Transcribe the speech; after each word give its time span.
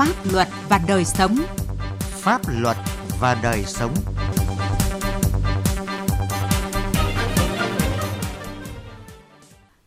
Pháp 0.00 0.32
luật 0.32 0.48
và 0.68 0.80
đời 0.88 1.04
sống. 1.04 1.36
Pháp 2.00 2.40
luật 2.60 2.76
và 3.20 3.38
đời 3.42 3.64
sống. 3.66 3.94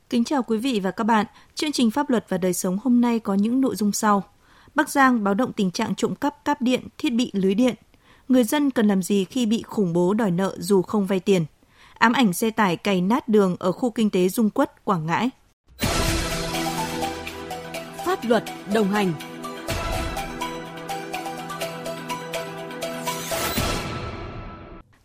Kính 0.09 0.23
chào 0.23 0.43
quý 0.43 0.57
vị 0.57 0.79
và 0.79 0.91
các 0.91 1.03
bạn. 1.03 1.25
Chương 1.55 1.71
trình 1.71 1.91
Pháp 1.91 2.09
luật 2.09 2.25
và 2.29 2.37
đời 2.37 2.53
sống 2.53 2.77
hôm 2.83 3.01
nay 3.01 3.19
có 3.19 3.33
những 3.33 3.61
nội 3.61 3.75
dung 3.75 3.91
sau. 3.91 4.23
Bắc 4.75 4.89
Giang 4.89 5.23
báo 5.23 5.33
động 5.33 5.53
tình 5.53 5.71
trạng 5.71 5.95
trộm 5.95 6.15
cắp 6.15 6.45
cáp 6.45 6.61
điện, 6.61 6.87
thiết 6.97 7.13
bị 7.13 7.31
lưới 7.33 7.53
điện. 7.53 7.75
Người 8.27 8.43
dân 8.43 8.71
cần 8.71 8.87
làm 8.87 9.03
gì 9.03 9.25
khi 9.25 9.45
bị 9.45 9.63
khủng 9.67 9.93
bố 9.93 10.13
đòi 10.13 10.31
nợ 10.31 10.55
dù 10.59 10.81
không 10.81 11.05
vay 11.05 11.19
tiền? 11.19 11.45
Ám 11.93 12.13
ảnh 12.13 12.33
xe 12.33 12.49
tải 12.49 12.77
cày 12.77 13.01
nát 13.01 13.27
đường 13.27 13.55
ở 13.59 13.71
khu 13.71 13.91
kinh 13.91 14.09
tế 14.09 14.29
Dung 14.29 14.49
Quất, 14.49 14.85
Quảng 14.85 15.05
Ngãi. 15.05 15.29
Pháp 18.05 18.19
luật 18.23 18.43
đồng 18.73 18.91
hành 18.91 19.13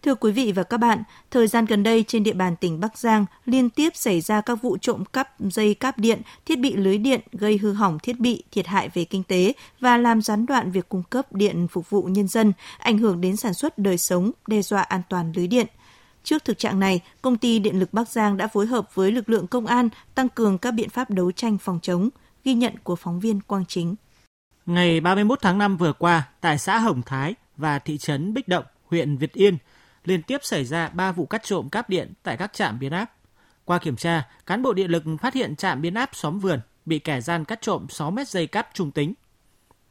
Thưa 0.09 0.15
quý 0.15 0.33
vị 0.33 0.53
và 0.53 0.63
các 0.63 0.77
bạn, 0.77 1.03
thời 1.31 1.47
gian 1.47 1.65
gần 1.65 1.83
đây 1.83 2.05
trên 2.09 2.23
địa 2.23 2.33
bàn 2.33 2.57
tỉnh 2.57 2.81
Bắc 2.81 2.99
Giang 2.99 3.27
liên 3.45 3.71
tiếp 3.71 3.97
xảy 3.97 4.21
ra 4.21 4.41
các 4.41 4.63
vụ 4.63 4.77
trộm 4.79 5.05
cắp 5.05 5.41
dây 5.41 5.75
cáp 5.75 5.99
điện, 5.99 6.23
thiết 6.47 6.59
bị 6.59 6.77
lưới 6.77 6.99
điện 6.99 7.21
gây 7.33 7.59
hư 7.59 7.73
hỏng 7.73 7.99
thiết 7.99 8.21
bị, 8.21 8.43
thiệt 8.53 8.67
hại 8.67 8.89
về 8.95 9.05
kinh 9.05 9.23
tế 9.23 9.53
và 9.81 9.97
làm 9.97 10.23
gián 10.23 10.47
đoạn 10.47 10.71
việc 10.71 10.89
cung 10.89 11.03
cấp 11.03 11.33
điện 11.33 11.69
phục 11.69 11.91
vụ 11.91 12.03
nhân 12.03 12.29
dân, 12.29 12.53
ảnh 12.79 12.99
hưởng 12.99 13.21
đến 13.21 13.37
sản 13.37 13.55
xuất 13.55 13.79
đời 13.79 13.99
sống, 13.99 14.31
đe 14.47 14.63
dọa 14.63 14.83
an 14.83 15.03
toàn 15.09 15.33
lưới 15.37 15.47
điện. 15.47 15.67
Trước 16.25 16.45
thực 16.45 16.59
trạng 16.59 16.81
này, 16.81 17.01
công 17.23 17.37
ty 17.37 17.59
Điện 17.59 17.79
lực 17.79 17.93
Bắc 17.93 18.09
Giang 18.09 18.37
đã 18.37 18.47
phối 18.47 18.67
hợp 18.67 18.95
với 18.95 19.13
lực 19.13 19.29
lượng 19.29 19.47
công 19.47 19.67
an 19.67 19.89
tăng 20.15 20.29
cường 20.29 20.59
các 20.59 20.71
biện 20.71 20.89
pháp 20.89 21.11
đấu 21.11 21.33
tranh 21.33 21.59
phòng 21.59 21.79
chống, 21.83 22.09
ghi 22.45 22.55
nhận 22.55 22.75
của 22.83 22.97
phóng 22.97 23.21
viên 23.21 23.41
Quang 23.41 23.65
Chính. 23.69 23.95
Ngày 24.67 25.01
31 25.01 25.39
tháng 25.43 25.59
5 25.59 25.77
vừa 25.77 25.93
qua, 25.93 26.29
tại 26.41 26.59
xã 26.59 26.79
Hồng 26.79 27.03
Thái 27.07 27.35
và 27.57 27.79
thị 27.79 27.99
trấn 27.99 28.35
Bích 28.35 28.49
Động, 28.49 28.65
huyện 28.91 29.17
Việt 29.17 29.33
Yên, 29.33 29.59
liên 30.09 30.23
tiếp 30.23 30.39
xảy 30.45 30.65
ra 30.65 30.89
3 30.89 31.13
vụ 31.13 31.27
cắt 31.27 31.43
trộm 31.45 31.69
cáp 31.69 31.91
điện 31.91 32.13
tại 32.23 32.37
các 32.37 32.53
trạm 32.53 32.79
biến 32.79 32.93
áp. 32.93 33.13
Qua 33.65 33.79
kiểm 33.79 33.97
tra, 33.97 34.29
cán 34.47 34.63
bộ 34.63 34.73
điện 34.73 34.91
lực 34.91 35.05
phát 35.21 35.35
hiện 35.35 35.57
trạm 35.57 35.83
biến 35.83 35.95
áp 35.95 36.11
xóm 36.13 36.39
vườn 36.39 36.61
bị 36.85 36.99
kẻ 36.99 37.21
gian 37.21 37.45
cắt 37.45 37.63
trộm 37.63 37.87
6 37.89 38.11
mét 38.11 38.29
dây 38.29 38.47
cáp 38.47 38.69
trung 38.75 38.91
tính. 38.91 39.15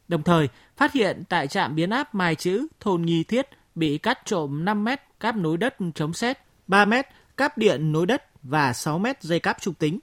Đồng 0.07 0.23
thời, 0.23 0.49
phát 0.77 0.93
hiện 0.93 1.23
tại 1.29 1.47
trạm 1.47 1.75
biến 1.75 1.89
áp 1.89 2.15
Mai 2.15 2.35
Chữ, 2.35 2.67
thôn 2.79 3.01
Nghi 3.01 3.23
Thiết 3.23 3.47
bị 3.75 3.97
cắt 3.97 4.19
trộm 4.25 4.65
5 4.65 4.83
mét 4.83 5.01
cáp 5.19 5.35
nối 5.35 5.57
đất 5.57 5.75
chống 5.95 6.13
xét, 6.13 6.37
3 6.67 6.85
mét 6.85 7.07
cáp 7.37 7.57
điện 7.57 7.91
nối 7.91 8.05
đất 8.05 8.43
và 8.43 8.73
6 8.73 8.99
mét 8.99 9.23
dây 9.23 9.39
cáp 9.39 9.61
trung 9.61 9.73
tính. 9.73 9.99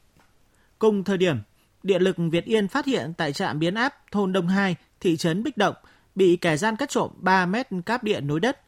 Cùng 0.78 1.04
thời 1.04 1.18
điểm, 1.18 1.38
Điện 1.82 2.02
lực 2.02 2.16
Việt 2.30 2.44
Yên 2.44 2.68
phát 2.68 2.86
hiện 2.86 3.12
tại 3.16 3.32
trạm 3.32 3.58
biến 3.58 3.74
áp 3.74 3.94
thôn 4.10 4.32
Đông 4.32 4.48
2, 4.48 4.76
thị 5.00 5.16
trấn 5.16 5.42
Bích 5.42 5.56
Động 5.56 5.74
bị 6.14 6.36
kẻ 6.36 6.56
gian 6.56 6.76
cắt 6.76 6.90
trộm 6.90 7.10
3 7.16 7.46
mét 7.46 7.68
cáp 7.86 8.04
điện 8.04 8.26
nối 8.26 8.40
đất. 8.40 8.63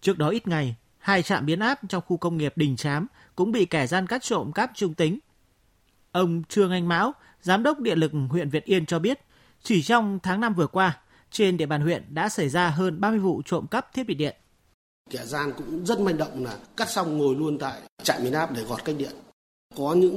Trước 0.00 0.18
đó 0.18 0.28
ít 0.28 0.48
ngày, 0.48 0.76
hai 0.98 1.22
trạm 1.22 1.46
biến 1.46 1.60
áp 1.60 1.80
trong 1.88 2.02
khu 2.06 2.16
công 2.16 2.36
nghiệp 2.36 2.52
Đình 2.56 2.76
Chám 2.76 3.06
cũng 3.36 3.52
bị 3.52 3.64
kẻ 3.64 3.86
gian 3.86 4.06
cắt 4.06 4.22
trộm 4.22 4.52
cáp 4.52 4.70
trung 4.74 4.94
tính. 4.94 5.18
Ông 6.12 6.42
Trương 6.48 6.70
Anh 6.70 6.88
Mão, 6.88 7.14
Giám 7.42 7.62
đốc 7.62 7.80
Điện 7.80 7.98
lực 7.98 8.12
huyện 8.30 8.50
Việt 8.50 8.64
Yên 8.64 8.86
cho 8.86 8.98
biết, 8.98 9.20
chỉ 9.62 9.82
trong 9.82 10.18
tháng 10.22 10.40
5 10.40 10.54
vừa 10.54 10.66
qua, 10.66 11.00
trên 11.30 11.56
địa 11.56 11.66
bàn 11.66 11.80
huyện 11.80 12.04
đã 12.14 12.28
xảy 12.28 12.48
ra 12.48 12.70
hơn 12.70 13.00
30 13.00 13.18
vụ 13.18 13.42
trộm 13.44 13.66
cắp 13.66 13.94
thiết 13.94 14.04
bị 14.04 14.14
điện. 14.14 14.36
Kẻ 15.10 15.26
gian 15.26 15.52
cũng 15.56 15.86
rất 15.86 16.00
manh 16.00 16.16
động 16.16 16.44
là 16.44 16.56
cắt 16.76 16.90
xong 16.90 17.18
ngồi 17.18 17.34
luôn 17.34 17.58
tại 17.58 17.80
trạm 18.02 18.22
biến 18.22 18.32
áp 18.32 18.52
để 18.52 18.64
gọt 18.64 18.84
cách 18.84 18.96
điện. 18.98 19.12
Có 19.76 19.94
những 19.94 20.14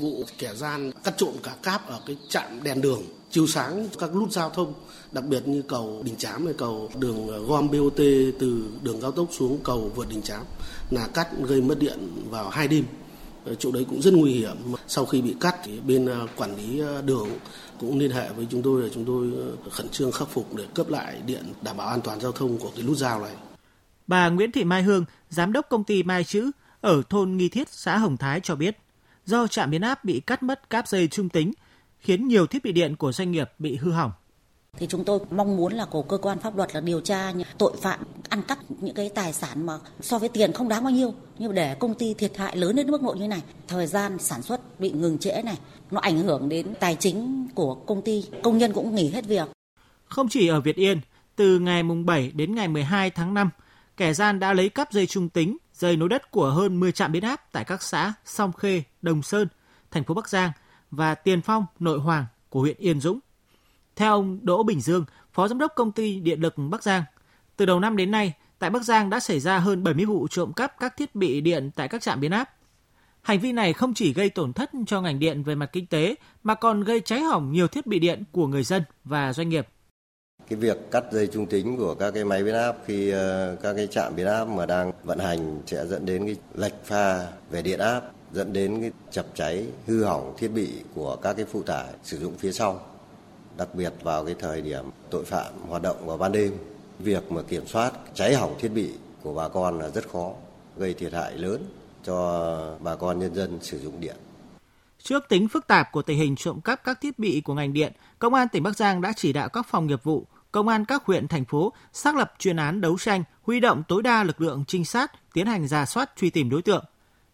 vụ 0.00 0.24
kẻ 0.38 0.54
gian 0.54 0.92
cắt 1.04 1.14
trộm 1.16 1.34
cả 1.42 1.54
cáp 1.62 1.86
ở 1.88 2.00
cái 2.06 2.16
trạm 2.28 2.62
đèn 2.62 2.80
đường 2.80 3.02
chiếu 3.30 3.46
sáng 3.46 3.88
các 3.98 4.14
nút 4.14 4.30
giao 4.32 4.50
thông, 4.50 4.74
đặc 5.14 5.24
biệt 5.24 5.48
như 5.48 5.62
cầu 5.62 6.02
Đình 6.04 6.16
Chám 6.16 6.44
hay 6.44 6.54
cầu 6.58 6.90
đường 6.98 7.28
ờ, 7.28 7.38
gom 7.38 7.70
BOT 7.70 7.96
từ 8.38 8.64
đường 8.82 9.00
cao 9.02 9.12
tốc 9.12 9.28
xuống 9.30 9.58
cầu 9.64 9.92
vượt 9.94 10.08
Đình 10.08 10.22
Chám 10.22 10.42
là 10.90 11.06
cắt 11.14 11.28
gây 11.42 11.62
mất 11.62 11.78
điện 11.78 11.98
vào 12.30 12.48
hai 12.48 12.68
đêm. 12.68 12.84
Ờ, 13.44 13.54
chỗ 13.54 13.72
đấy 13.72 13.86
cũng 13.90 14.02
rất 14.02 14.14
nguy 14.14 14.32
hiểm. 14.32 14.56
Sau 14.86 15.06
khi 15.06 15.22
bị 15.22 15.34
cắt 15.40 15.56
thì 15.64 15.80
bên 15.80 16.06
ờ, 16.06 16.26
quản 16.36 16.56
lý 16.56 16.82
đường 17.04 17.28
cũng 17.80 17.98
liên 17.98 18.10
hệ 18.10 18.28
với 18.36 18.46
chúng 18.50 18.62
tôi 18.62 18.82
là 18.82 18.88
chúng 18.94 19.04
tôi 19.04 19.32
khẩn 19.70 19.88
trương 19.88 20.12
khắc 20.12 20.28
phục 20.28 20.54
để 20.56 20.64
cấp 20.74 20.88
lại 20.88 21.22
điện 21.26 21.44
đảm 21.62 21.76
bảo 21.76 21.88
an 21.88 22.00
toàn 22.00 22.20
giao 22.20 22.32
thông 22.32 22.58
của 22.58 22.70
cái 22.76 22.84
nút 22.84 22.96
giao 22.96 23.20
này. 23.20 23.34
Bà 24.06 24.28
Nguyễn 24.28 24.52
Thị 24.52 24.64
Mai 24.64 24.82
Hương, 24.82 25.04
giám 25.30 25.52
đốc 25.52 25.66
công 25.70 25.84
ty 25.84 26.02
Mai 26.02 26.24
Chữ 26.24 26.50
ở 26.80 27.02
thôn 27.08 27.36
Nghi 27.36 27.48
Thiết, 27.48 27.68
xã 27.70 27.98
Hồng 27.98 28.16
Thái 28.16 28.40
cho 28.40 28.54
biết, 28.54 28.78
do 29.26 29.46
trạm 29.46 29.70
biến 29.70 29.82
áp 29.82 30.04
bị 30.04 30.20
cắt 30.20 30.42
mất 30.42 30.70
cáp 30.70 30.88
dây 30.88 31.08
trung 31.08 31.28
tính, 31.28 31.52
khiến 31.98 32.28
nhiều 32.28 32.46
thiết 32.46 32.64
bị 32.64 32.72
điện 32.72 32.96
của 32.96 33.12
doanh 33.12 33.30
nghiệp 33.30 33.50
bị 33.58 33.76
hư 33.76 33.90
hỏng. 33.90 34.12
Thì 34.76 34.86
chúng 34.86 35.04
tôi 35.04 35.18
mong 35.30 35.56
muốn 35.56 35.72
là 35.72 35.84
của 35.84 36.02
cơ 36.02 36.18
quan 36.18 36.38
pháp 36.38 36.56
luật 36.56 36.74
là 36.74 36.80
điều 36.80 37.00
tra 37.00 37.30
những 37.30 37.48
tội 37.58 37.72
phạm 37.80 38.00
ăn 38.28 38.42
cắp 38.42 38.58
những 38.80 38.94
cái 38.94 39.08
tài 39.14 39.32
sản 39.32 39.66
mà 39.66 39.78
so 40.00 40.18
với 40.18 40.28
tiền 40.28 40.52
không 40.52 40.68
đáng 40.68 40.84
bao 40.84 40.90
nhiêu 40.90 41.14
nhưng 41.38 41.54
để 41.54 41.74
công 41.74 41.94
ty 41.94 42.14
thiệt 42.14 42.36
hại 42.36 42.56
lớn 42.56 42.76
đến 42.76 42.90
mức 42.90 43.02
độ 43.02 43.12
như 43.12 43.28
này, 43.28 43.42
thời 43.68 43.86
gian 43.86 44.18
sản 44.18 44.42
xuất 44.42 44.80
bị 44.80 44.90
ngừng 44.90 45.18
trễ 45.18 45.42
này, 45.42 45.58
nó 45.90 46.00
ảnh 46.00 46.18
hưởng 46.18 46.48
đến 46.48 46.74
tài 46.80 46.96
chính 46.96 47.48
của 47.54 47.74
công 47.74 48.02
ty, 48.02 48.24
công 48.42 48.58
nhân 48.58 48.72
cũng 48.72 48.94
nghỉ 48.94 49.10
hết 49.10 49.26
việc. 49.26 49.48
Không 50.04 50.28
chỉ 50.28 50.48
ở 50.48 50.60
Việt 50.60 50.76
Yên, 50.76 51.00
từ 51.36 51.58
ngày 51.58 51.82
mùng 51.82 52.06
7 52.06 52.32
đến 52.34 52.54
ngày 52.54 52.68
12 52.68 53.10
tháng 53.10 53.34
5, 53.34 53.50
kẻ 53.96 54.12
gian 54.12 54.40
đã 54.40 54.52
lấy 54.52 54.68
cắp 54.68 54.92
dây 54.92 55.06
trung 55.06 55.28
tính, 55.28 55.56
dây 55.74 55.96
nối 55.96 56.08
đất 56.08 56.30
của 56.30 56.50
hơn 56.50 56.80
10 56.80 56.92
trạm 56.92 57.12
biến 57.12 57.22
áp 57.22 57.52
tại 57.52 57.64
các 57.64 57.82
xã 57.82 58.12
Song 58.24 58.52
Khê, 58.52 58.82
Đồng 59.02 59.22
Sơn, 59.22 59.48
thành 59.90 60.04
phố 60.04 60.14
Bắc 60.14 60.28
Giang 60.28 60.52
và 60.90 61.14
Tiền 61.14 61.40
Phong, 61.40 61.66
Nội 61.78 61.98
Hoàng 61.98 62.26
của 62.48 62.60
huyện 62.60 62.76
Yên 62.78 63.00
Dũng. 63.00 63.18
Theo 63.96 64.12
ông 64.12 64.38
Đỗ 64.42 64.62
Bình 64.62 64.80
Dương, 64.80 65.04
Phó 65.32 65.48
Giám 65.48 65.58
đốc 65.58 65.72
Công 65.76 65.92
ty 65.92 66.20
Điện 66.20 66.40
lực 66.40 66.54
Bắc 66.56 66.82
Giang, 66.82 67.02
từ 67.56 67.66
đầu 67.66 67.80
năm 67.80 67.96
đến 67.96 68.10
nay, 68.10 68.34
tại 68.58 68.70
Bắc 68.70 68.82
Giang 68.82 69.10
đã 69.10 69.20
xảy 69.20 69.40
ra 69.40 69.58
hơn 69.58 69.84
70 69.84 70.04
vụ 70.04 70.28
trộm 70.28 70.52
cắp 70.52 70.78
các 70.80 70.96
thiết 70.96 71.14
bị 71.14 71.40
điện 71.40 71.70
tại 71.76 71.88
các 71.88 72.02
trạm 72.02 72.20
biến 72.20 72.30
áp. 72.30 72.50
Hành 73.22 73.40
vi 73.40 73.52
này 73.52 73.72
không 73.72 73.94
chỉ 73.94 74.12
gây 74.12 74.30
tổn 74.30 74.52
thất 74.52 74.70
cho 74.86 75.00
ngành 75.00 75.18
điện 75.18 75.42
về 75.42 75.54
mặt 75.54 75.70
kinh 75.72 75.86
tế, 75.86 76.14
mà 76.42 76.54
còn 76.54 76.84
gây 76.84 77.00
cháy 77.00 77.20
hỏng 77.20 77.52
nhiều 77.52 77.68
thiết 77.68 77.86
bị 77.86 77.98
điện 77.98 78.22
của 78.32 78.46
người 78.46 78.62
dân 78.62 78.82
và 79.04 79.32
doanh 79.32 79.48
nghiệp. 79.48 79.68
Cái 80.48 80.58
việc 80.58 80.90
cắt 80.90 81.04
dây 81.12 81.26
trung 81.26 81.46
tính 81.46 81.76
của 81.76 81.94
các 81.94 82.10
cái 82.10 82.24
máy 82.24 82.44
biến 82.44 82.54
áp 82.54 82.76
khi 82.86 83.10
ờ, 83.10 83.56
các 83.62 83.74
cái 83.74 83.86
trạm 83.86 84.16
biến 84.16 84.26
áp 84.26 84.44
mà 84.44 84.66
đang 84.66 84.92
vận 85.04 85.18
hành 85.18 85.62
sẽ 85.66 85.86
dẫn 85.86 86.06
đến 86.06 86.26
cái 86.26 86.36
lệch 86.54 86.84
pha 86.84 87.26
về 87.50 87.62
điện 87.62 87.78
áp, 87.78 88.02
dẫn 88.32 88.52
đến 88.52 88.80
cái 88.80 88.90
chập 89.10 89.26
cháy, 89.34 89.66
hư 89.86 90.04
hỏng 90.04 90.34
thiết 90.38 90.48
bị 90.48 90.68
của 90.94 91.16
các 91.16 91.32
cái 91.36 91.44
phụ 91.44 91.62
tải 91.62 91.86
sử 92.02 92.18
dụng 92.18 92.34
phía 92.38 92.52
sau. 92.52 92.80
Đặc 93.58 93.74
biệt 93.74 93.92
vào 94.02 94.24
cái 94.24 94.34
thời 94.38 94.62
điểm 94.62 94.84
tội 95.10 95.24
phạm 95.24 95.52
hoạt 95.68 95.82
động 95.82 96.06
vào 96.06 96.16
ban 96.16 96.32
đêm, 96.32 96.52
việc 96.98 97.32
mà 97.32 97.42
kiểm 97.42 97.66
soát 97.66 97.92
cháy 98.14 98.34
hỏng 98.34 98.54
thiết 98.60 98.68
bị 98.68 98.92
của 99.22 99.34
bà 99.34 99.48
con 99.48 99.78
là 99.78 99.88
rất 99.88 100.08
khó, 100.08 100.32
gây 100.76 100.94
thiệt 100.94 101.12
hại 101.12 101.38
lớn 101.38 101.64
cho 102.04 102.76
bà 102.80 102.96
con 102.96 103.18
nhân 103.18 103.34
dân 103.34 103.58
sử 103.62 103.78
dụng 103.78 104.00
điện. 104.00 104.16
Trước 105.02 105.28
tính 105.28 105.48
phức 105.48 105.66
tạp 105.66 105.92
của 105.92 106.02
tình 106.02 106.18
hình 106.18 106.36
trộm 106.36 106.60
cắp 106.60 106.84
các 106.84 107.00
thiết 107.00 107.18
bị 107.18 107.40
của 107.40 107.54
ngành 107.54 107.72
điện, 107.72 107.92
Công 108.18 108.34
an 108.34 108.48
tỉnh 108.48 108.62
Bắc 108.62 108.76
Giang 108.76 109.00
đã 109.00 109.12
chỉ 109.16 109.32
đạo 109.32 109.48
các 109.48 109.66
phòng 109.68 109.86
nghiệp 109.86 110.02
vụ, 110.02 110.26
công 110.52 110.68
an 110.68 110.84
các 110.84 111.04
huyện, 111.04 111.28
thành 111.28 111.44
phố 111.44 111.72
xác 111.92 112.16
lập 112.16 112.34
chuyên 112.38 112.56
án 112.56 112.80
đấu 112.80 112.98
tranh, 112.98 113.24
huy 113.42 113.60
động 113.60 113.82
tối 113.88 114.02
đa 114.02 114.24
lực 114.24 114.40
lượng 114.40 114.64
trinh 114.68 114.84
sát, 114.84 115.12
tiến 115.32 115.46
hành 115.46 115.68
ra 115.68 115.86
soát 115.86 116.10
truy 116.16 116.30
tìm 116.30 116.50
đối 116.50 116.62
tượng. 116.62 116.84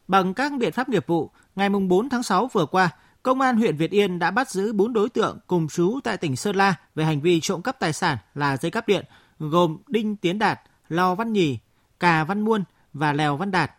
Bằng 0.08 0.34
các 0.34 0.52
biện 0.58 0.72
pháp 0.72 0.88
nghiệp 0.88 1.06
vụ, 1.06 1.30
ngày 1.56 1.68
4 1.68 2.08
tháng 2.08 2.22
6 2.22 2.48
vừa 2.52 2.66
qua, 2.66 2.90
Công 3.22 3.40
an 3.40 3.56
huyện 3.56 3.76
Việt 3.76 3.90
Yên 3.90 4.18
đã 4.18 4.30
bắt 4.30 4.50
giữ 4.50 4.72
4 4.72 4.92
đối 4.92 5.08
tượng 5.08 5.38
cùng 5.46 5.68
trú 5.68 6.00
tại 6.04 6.16
tỉnh 6.16 6.36
Sơn 6.36 6.56
La 6.56 6.74
về 6.94 7.04
hành 7.04 7.20
vi 7.20 7.40
trộm 7.40 7.62
cắp 7.62 7.78
tài 7.78 7.92
sản 7.92 8.18
là 8.34 8.56
dây 8.56 8.70
cáp 8.70 8.88
điện, 8.88 9.04
gồm 9.38 9.78
Đinh 9.88 10.16
Tiến 10.16 10.38
Đạt, 10.38 10.60
Lò 10.88 11.14
Văn 11.14 11.32
Nhì, 11.32 11.58
Cà 12.00 12.24
Văn 12.24 12.40
Muôn 12.40 12.64
và 12.92 13.12
Lèo 13.12 13.36
Văn 13.36 13.50
Đạt. 13.50 13.70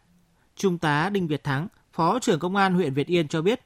Trung 0.56 0.78
tá 0.78 1.10
Đinh 1.10 1.28
Việt 1.28 1.44
Thắng, 1.44 1.68
Phó 1.94 2.20
trưởng 2.20 2.40
Công 2.40 2.56
an 2.56 2.74
huyện 2.74 2.94
Việt 2.94 3.08
Yên 3.08 3.28
cho 3.28 3.42
biết, 3.42 3.62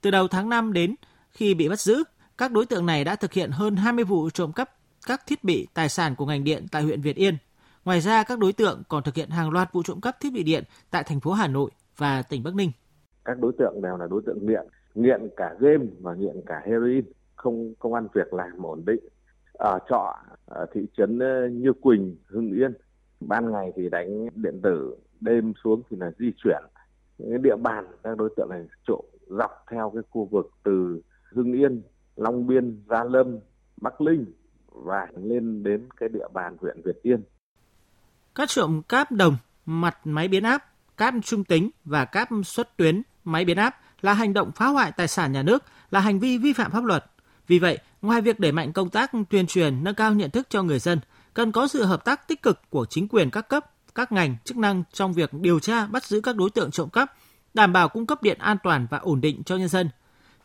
từ 0.00 0.10
đầu 0.10 0.28
tháng 0.28 0.48
5 0.48 0.72
đến 0.72 0.94
khi 1.30 1.54
bị 1.54 1.68
bắt 1.68 1.80
giữ, 1.80 2.02
các 2.38 2.52
đối 2.52 2.66
tượng 2.66 2.86
này 2.86 3.04
đã 3.04 3.16
thực 3.16 3.32
hiện 3.32 3.50
hơn 3.50 3.76
20 3.76 4.04
vụ 4.04 4.30
trộm 4.30 4.52
cắp 4.52 4.70
các 5.06 5.26
thiết 5.26 5.44
bị 5.44 5.66
tài 5.74 5.88
sản 5.88 6.14
của 6.14 6.26
ngành 6.26 6.44
điện 6.44 6.66
tại 6.70 6.82
huyện 6.82 7.00
Việt 7.00 7.16
Yên. 7.16 7.36
Ngoài 7.84 8.00
ra, 8.00 8.22
các 8.22 8.38
đối 8.38 8.52
tượng 8.52 8.82
còn 8.88 9.02
thực 9.02 9.14
hiện 9.14 9.30
hàng 9.30 9.50
loạt 9.50 9.72
vụ 9.72 9.82
trộm 9.82 10.00
cắp 10.00 10.20
thiết 10.20 10.32
bị 10.32 10.42
điện 10.42 10.64
tại 10.90 11.04
thành 11.04 11.20
phố 11.20 11.32
Hà 11.32 11.48
Nội 11.48 11.70
và 11.96 12.22
tỉnh 12.22 12.42
Bắc 12.42 12.54
Ninh. 12.54 12.72
Các 13.24 13.38
đối 13.40 13.52
tượng 13.58 13.82
đều 13.82 13.96
là 13.96 14.06
đối 14.10 14.22
tượng 14.26 14.46
nghiện, 14.46 14.66
nghiện 14.94 15.28
cả 15.36 15.54
game 15.58 15.84
và 16.00 16.14
nghiện 16.14 16.40
cả 16.46 16.62
heroin, 16.66 17.04
không 17.36 17.74
công 17.78 17.94
an 17.94 18.08
việc 18.14 18.34
làm 18.34 18.62
ổn 18.62 18.82
định. 18.86 19.00
Ở 19.52 19.78
trọ 19.88 20.16
ở 20.46 20.66
thị 20.72 20.86
trấn 20.96 21.18
ờ, 21.18 21.48
Như 21.48 21.72
Quỳnh, 21.72 22.16
Hưng 22.26 22.52
Yên, 22.52 22.72
ban 23.20 23.52
ngày 23.52 23.72
thì 23.76 23.90
đánh 23.90 24.28
điện 24.34 24.60
tử, 24.62 24.96
đêm 25.20 25.52
xuống 25.64 25.82
thì 25.90 25.96
là 26.00 26.10
di 26.18 26.32
chuyển. 26.44 26.62
cái 27.18 27.38
địa 27.38 27.56
bàn 27.56 27.86
các 28.02 28.18
đối 28.18 28.30
tượng 28.36 28.48
này 28.50 28.66
trộm 28.86 29.04
dọc 29.26 29.50
theo 29.70 29.90
cái 29.94 30.02
khu 30.10 30.28
vực 30.30 30.50
từ 30.64 31.00
Hưng 31.32 31.52
Yên, 31.52 31.82
Long 32.16 32.46
Biên, 32.46 32.82
Gia 32.88 33.04
Lâm, 33.04 33.38
Bắc 33.80 34.00
Linh 34.00 34.24
và 34.68 35.08
lên 35.16 35.62
đến 35.62 35.88
cái 35.96 36.08
địa 36.08 36.28
bàn 36.32 36.56
huyện 36.60 36.80
Việt 36.84 37.02
Yên. 37.02 37.22
Các 38.34 38.48
trộm 38.48 38.82
cáp 38.88 39.12
đồng, 39.12 39.36
mặt 39.66 39.98
máy 40.04 40.28
biến 40.28 40.42
áp, 40.42 40.62
cáp 40.96 41.14
trung 41.22 41.44
tính 41.44 41.70
và 41.84 42.04
cáp 42.04 42.28
xuất 42.44 42.76
tuyến 42.76 43.02
máy 43.24 43.44
biến 43.44 43.56
áp 43.56 43.74
là 44.04 44.14
hành 44.14 44.32
động 44.32 44.52
phá 44.52 44.66
hoại 44.66 44.92
tài 44.92 45.08
sản 45.08 45.32
nhà 45.32 45.42
nước, 45.42 45.64
là 45.90 46.00
hành 46.00 46.18
vi 46.18 46.38
vi 46.38 46.52
phạm 46.52 46.70
pháp 46.70 46.84
luật. 46.84 47.04
Vì 47.46 47.58
vậy, 47.58 47.78
ngoài 48.02 48.20
việc 48.20 48.40
đẩy 48.40 48.52
mạnh 48.52 48.72
công 48.72 48.90
tác 48.90 49.12
tuyên 49.30 49.46
truyền, 49.46 49.84
nâng 49.84 49.94
cao 49.94 50.14
nhận 50.14 50.30
thức 50.30 50.46
cho 50.50 50.62
người 50.62 50.78
dân, 50.78 51.00
cần 51.34 51.52
có 51.52 51.68
sự 51.68 51.84
hợp 51.84 52.04
tác 52.04 52.28
tích 52.28 52.42
cực 52.42 52.60
của 52.70 52.86
chính 52.90 53.08
quyền 53.08 53.30
các 53.30 53.48
cấp, 53.48 53.70
các 53.94 54.12
ngành 54.12 54.36
chức 54.44 54.56
năng 54.56 54.84
trong 54.92 55.12
việc 55.12 55.30
điều 55.32 55.60
tra, 55.60 55.86
bắt 55.86 56.04
giữ 56.04 56.20
các 56.20 56.36
đối 56.36 56.50
tượng 56.50 56.70
trộm 56.70 56.88
cắp, 56.90 57.12
đảm 57.54 57.72
bảo 57.72 57.88
cung 57.88 58.06
cấp 58.06 58.22
điện 58.22 58.38
an 58.38 58.56
toàn 58.62 58.86
và 58.90 58.98
ổn 58.98 59.20
định 59.20 59.42
cho 59.44 59.56
nhân 59.56 59.68
dân. 59.68 59.90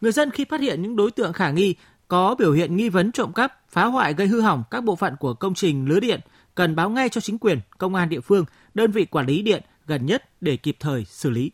Người 0.02 0.12
dân 0.12 0.32
khi 0.32 0.46
phát 0.46 0.62
hiện 0.62 0.82
những 0.82 0.96
đối 0.96 1.12
tượng 1.12 1.34
khả 1.34 1.52
nghi 1.52 1.76
có 2.08 2.36
biểu 2.36 2.54
hiện 2.54 2.76
nghi 2.76 2.90
vấn 2.90 3.12
trộm 3.12 3.34
cắp, 3.34 3.60
phá 3.70 3.86
hoại 3.86 4.14
gây 4.14 4.28
hư 4.28 4.42
hỏng 4.42 4.64
các 4.72 4.84
bộ 4.84 4.96
phận 4.96 5.16
của 5.20 5.34
công 5.34 5.54
trình 5.54 5.86
lưới 5.86 6.00
điện, 6.00 6.20
cần 6.56 6.76
báo 6.76 6.90
ngay 6.90 7.10
cho 7.10 7.22
chính 7.22 7.38
quyền, 7.38 7.60
công 7.78 7.96
an 7.96 8.10
địa 8.10 8.22
phương, 8.22 8.46
đơn 8.74 8.92
vị 8.92 9.06
quản 9.06 9.26
lý 9.26 9.42
điện 9.42 9.64
gần 9.88 10.06
nhất 10.06 10.30
để 10.42 10.58
kịp 10.58 10.78
thời 10.80 11.06
xử 11.06 11.30
lý. 11.30 11.52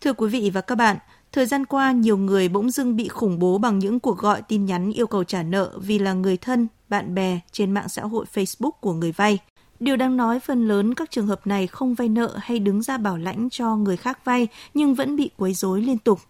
Thưa 0.00 0.12
quý 0.12 0.28
vị 0.28 0.50
và 0.54 0.60
các 0.60 0.74
bạn, 0.74 0.96
thời 1.32 1.46
gian 1.46 1.66
qua 1.66 1.92
nhiều 1.92 2.16
người 2.16 2.48
bỗng 2.48 2.70
dưng 2.70 2.96
bị 2.96 3.08
khủng 3.08 3.38
bố 3.38 3.58
bằng 3.58 3.78
những 3.78 4.00
cuộc 4.00 4.18
gọi 4.18 4.42
tin 4.42 4.64
nhắn 4.64 4.92
yêu 4.92 5.06
cầu 5.06 5.24
trả 5.24 5.42
nợ 5.42 5.78
vì 5.82 5.98
là 5.98 6.12
người 6.12 6.36
thân, 6.36 6.68
bạn 6.88 7.14
bè 7.14 7.40
trên 7.52 7.70
mạng 7.70 7.88
xã 7.88 8.02
hội 8.02 8.24
Facebook 8.34 8.70
của 8.70 8.92
người 8.92 9.12
vay. 9.12 9.38
Điều 9.80 9.96
đáng 9.96 10.16
nói 10.16 10.40
phần 10.40 10.68
lớn 10.68 10.94
các 10.94 11.10
trường 11.10 11.26
hợp 11.26 11.46
này 11.46 11.66
không 11.66 11.94
vay 11.94 12.08
nợ 12.08 12.38
hay 12.42 12.58
đứng 12.58 12.82
ra 12.82 12.98
bảo 12.98 13.16
lãnh 13.16 13.50
cho 13.50 13.76
người 13.76 13.96
khác 13.96 14.24
vay 14.24 14.48
nhưng 14.74 14.94
vẫn 14.94 15.16
bị 15.16 15.30
quấy 15.36 15.54
rối 15.54 15.82
liên 15.82 15.98
tục. 15.98 16.20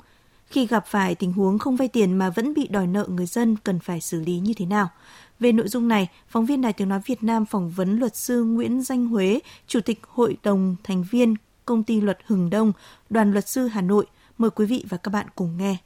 Khi 0.47 0.67
gặp 0.67 0.87
phải 0.87 1.15
tình 1.15 1.33
huống 1.33 1.59
không 1.59 1.77
vay 1.77 1.89
tiền 1.89 2.13
mà 2.13 2.31
vẫn 2.31 2.55
bị 2.55 2.69
đòi 2.69 2.87
nợ 2.87 3.07
người 3.09 3.27
dân 3.27 3.57
cần 3.65 3.79
phải 3.79 4.01
xử 4.01 4.21
lý 4.21 4.39
như 4.39 4.53
thế 4.57 4.67
nào? 4.67 4.89
Về 5.41 5.53
nội 5.53 5.69
dung 5.69 5.89
này, 5.89 6.09
phóng 6.29 6.47
viên 6.47 6.61
Đài 6.61 6.73
Tiếng 6.73 6.89
Nói 6.89 7.01
Việt 7.07 7.23
Nam 7.23 7.47
phỏng 7.47 7.71
vấn 7.71 7.99
luật 7.99 8.17
sư 8.17 8.45
Nguyễn 8.45 8.83
Danh 8.83 9.07
Huế, 9.07 9.41
Chủ 9.67 9.81
tịch 9.81 10.01
Hội 10.09 10.37
đồng 10.43 10.77
thành 10.85 11.05
viên 11.11 11.35
Công 11.67 11.85
ty 11.85 12.01
Luật 12.01 12.19
Hừng 12.27 12.51
Đông, 12.51 12.73
Đoàn 13.11 13.33
Luật 13.33 13.49
sư 13.49 13.67
Hà 13.67 13.81
Nội. 13.81 14.07
Mời 14.39 14.51
quý 14.51 14.67
vị 14.67 14.85
và 14.89 14.97
các 14.97 15.11
bạn 15.11 15.27
cùng 15.35 15.57
nghe. 15.57 15.77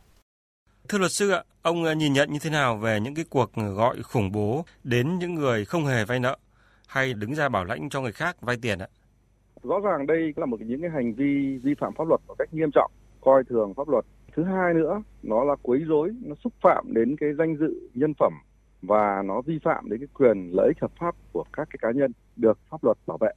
Thưa 0.88 0.98
luật 0.98 1.12
sư 1.12 1.30
ạ, 1.30 1.44
ông 1.62 1.98
nhìn 1.98 2.12
nhận 2.12 2.32
như 2.32 2.38
thế 2.42 2.50
nào 2.50 2.76
về 2.76 3.00
những 3.00 3.14
cái 3.14 3.24
cuộc 3.30 3.50
gọi 3.76 4.02
khủng 4.02 4.32
bố 4.32 4.64
đến 4.84 5.18
những 5.18 5.34
người 5.34 5.64
không 5.64 5.86
hề 5.86 6.04
vay 6.04 6.20
nợ 6.20 6.38
hay 6.86 7.14
đứng 7.14 7.34
ra 7.34 7.48
bảo 7.48 7.64
lãnh 7.64 7.88
cho 7.88 8.00
người 8.00 8.12
khác 8.12 8.36
vay 8.40 8.56
tiền 8.62 8.78
ạ? 8.78 8.88
Rõ 9.62 9.80
ràng 9.80 10.06
đây 10.06 10.32
là 10.36 10.46
một 10.46 10.60
những 10.60 10.80
cái 10.80 10.90
hành 10.90 11.14
vi 11.14 11.58
vi 11.62 11.74
phạm 11.80 11.92
pháp 11.98 12.08
luật 12.08 12.20
một 12.28 12.34
cách 12.38 12.48
nghiêm 12.54 12.70
trọng, 12.74 12.90
coi 13.20 13.44
thường 13.44 13.74
pháp 13.74 13.88
luật. 13.88 14.04
Thứ 14.36 14.44
hai 14.44 14.74
nữa, 14.74 15.02
nó 15.22 15.44
là 15.44 15.56
quấy 15.62 15.80
rối, 15.80 16.10
nó 16.22 16.34
xúc 16.44 16.52
phạm 16.62 16.94
đến 16.94 17.16
cái 17.20 17.28
danh 17.38 17.56
dự 17.56 17.90
nhân 17.94 18.14
phẩm 18.18 18.32
và 18.82 19.22
nó 19.24 19.40
vi 19.40 19.58
phạm 19.64 19.90
đến 19.90 20.00
cái 20.00 20.08
quyền 20.14 20.50
lợi 20.52 20.68
ích 20.68 20.80
hợp 20.80 20.92
pháp 21.00 21.14
của 21.32 21.44
các 21.52 21.68
cái 21.70 21.78
cá 21.82 21.90
nhân 21.98 22.12
được 22.36 22.58
pháp 22.70 22.84
luật 22.84 22.98
bảo 23.06 23.18
vệ. 23.20 23.32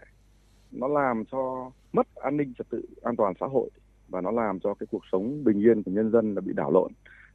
Nó 0.74 0.88
làm 0.88 1.24
cho 1.31 1.72
mất 1.94 2.16
an 2.16 2.38
ninh 2.38 2.54
trật 2.58 2.70
tự 2.70 2.86
an 3.04 3.16
toàn 3.16 3.34
xã 3.40 3.46
hội 3.46 3.70
và 4.08 4.22
nó 4.22 4.31
làm 4.31 4.60
cho 4.60 4.74
cái 4.74 4.88
cuộc 4.92 5.02
sống 5.12 5.44
bình 5.44 5.60
yên 5.60 5.84
của 5.84 5.92
nhân 5.92 6.12
dân 6.12 6.36
là 6.36 6.42
bị 6.42 6.54
đảo 6.56 6.72
lộn 6.72 6.92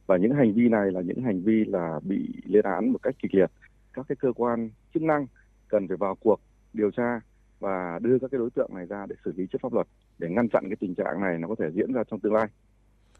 và 0.07 0.17
những 0.17 0.33
hành 0.33 0.53
vi 0.53 0.69
này 0.69 0.91
là 0.91 1.01
những 1.01 1.23
hành 1.23 1.41
vi 1.41 1.65
là 1.65 1.99
bị 2.03 2.29
lên 2.45 2.65
án 2.65 2.91
một 2.91 2.99
cách 3.03 3.15
kịch 3.21 3.35
liệt 3.35 3.51
các 3.93 4.05
cái 4.09 4.15
cơ 4.15 4.31
quan 4.35 4.69
chức 4.93 5.03
năng 5.03 5.27
cần 5.67 5.87
phải 5.87 5.97
vào 5.97 6.15
cuộc 6.15 6.39
điều 6.73 6.91
tra 6.91 7.19
và 7.59 7.99
đưa 8.01 8.19
các 8.21 8.31
cái 8.31 8.39
đối 8.39 8.49
tượng 8.49 8.75
này 8.75 8.85
ra 8.85 9.05
để 9.09 9.15
xử 9.25 9.33
lý 9.35 9.47
trước 9.51 9.61
pháp 9.61 9.73
luật 9.73 9.87
để 10.17 10.29
ngăn 10.29 10.49
chặn 10.49 10.63
cái 10.69 10.75
tình 10.79 10.95
trạng 10.95 11.21
này 11.21 11.37
nó 11.39 11.47
có 11.47 11.55
thể 11.59 11.65
diễn 11.73 11.93
ra 11.93 12.03
trong 12.11 12.19
tương 12.19 12.33
lai. 12.33 12.47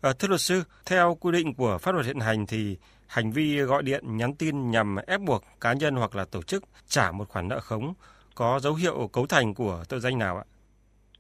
À, 0.02 0.14
thưa 0.20 0.28
luật 0.28 0.42
sư, 0.42 0.64
theo 0.86 1.18
quy 1.20 1.32
định 1.32 1.54
của 1.54 1.78
pháp 1.82 1.92
luật 1.92 2.06
hiện 2.06 2.20
hành 2.20 2.46
thì 2.48 2.78
hành 3.08 3.32
vi 3.32 3.60
gọi 3.60 3.84
điện 3.84 4.18
nhắn 4.18 4.36
tin 4.36 4.72
nhằm 4.72 4.96
ép 5.08 5.22
buộc 5.22 5.44
cá 5.62 5.74
nhân 5.74 5.96
hoặc 5.96 6.16
là 6.16 6.26
tổ 6.26 6.42
chức 6.42 6.64
trả 6.88 7.12
một 7.12 7.30
khoản 7.30 7.48
nợ 7.48 7.60
khống 7.60 7.94
có 8.40 8.60
dấu 8.60 8.74
hiệu 8.74 9.10
cấu 9.14 9.26
thành 9.26 9.54
của 9.54 9.84
tội 9.90 10.00
danh 10.00 10.18
nào 10.18 10.38
ạ? 10.38 10.44